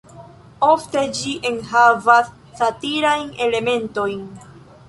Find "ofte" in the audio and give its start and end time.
0.67-1.03